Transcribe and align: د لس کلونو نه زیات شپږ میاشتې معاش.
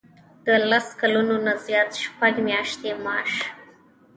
د 0.45 0.47
لس 0.69 0.87
کلونو 1.01 1.35
نه 1.45 1.53
زیات 1.65 1.91
شپږ 2.03 2.33
میاشتې 2.47 2.89
معاش. 3.03 3.33